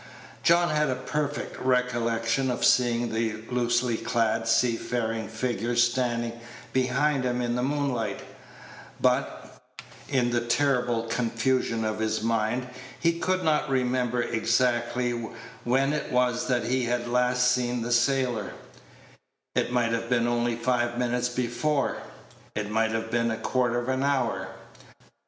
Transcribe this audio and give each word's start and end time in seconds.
John 0.41 0.69
had 0.69 0.89
a 0.89 0.95
perfect 0.95 1.59
recollection 1.59 2.49
of 2.49 2.65
seeing 2.65 3.13
the 3.13 3.33
loosely 3.51 3.97
clad 3.97 4.47
seafaring 4.47 5.27
figure 5.27 5.75
standing 5.75 6.39
behind 6.73 7.23
him 7.23 7.39
in 7.39 7.53
the 7.55 7.61
moonlight; 7.61 8.21
but, 8.99 9.61
in 10.09 10.31
the 10.31 10.41
terrible 10.43 11.03
confusion 11.03 11.85
of 11.85 11.99
his 11.99 12.23
mind, 12.23 12.67
he 12.99 13.19
could 13.19 13.43
not 13.43 13.69
remember 13.69 14.23
exactly 14.23 15.11
when 15.65 15.93
it 15.93 16.11
was 16.11 16.47
that 16.47 16.63
he 16.63 16.85
had 16.85 17.07
last 17.07 17.51
seen 17.51 17.83
the 17.83 17.91
sailor: 17.91 18.53
it 19.53 19.71
might 19.71 19.91
have 19.91 20.09
been 20.09 20.25
only 20.27 20.55
five 20.55 20.97
minutes 20.97 21.29
before 21.29 21.97
it 22.55 22.71
might 22.71 22.89
have 22.89 23.11
been 23.11 23.29
a 23.29 23.37
quarter 23.37 23.77
of 23.77 23.87
an 23.87 24.01
hour. 24.01 24.47